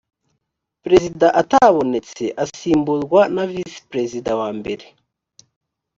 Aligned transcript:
perezida 0.83 1.27
atabonetse 1.41 2.23
asimburwa 2.43 3.21
na 3.35 3.43
visi 3.51 3.79
perezida 3.91 4.31
wa 4.39 4.49
mbere 4.57 4.85